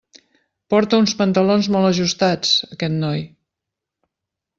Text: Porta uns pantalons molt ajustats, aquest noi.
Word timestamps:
Porta 0.73 0.99
uns 1.01 1.11
pantalons 1.19 1.69
molt 1.75 1.89
ajustats, 1.89 2.55
aquest 2.77 2.97
noi. 3.05 3.23